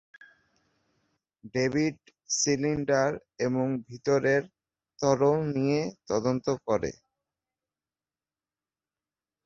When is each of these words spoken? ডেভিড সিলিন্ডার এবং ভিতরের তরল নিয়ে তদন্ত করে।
ডেভিড 1.53 1.97
সিলিন্ডার 2.29 3.09
এবং 3.39 3.67
ভিতরের 3.87 4.43
তরল 4.99 5.39
নিয়ে 5.55 5.81
তদন্ত 6.09 6.45
করে। 6.67 6.91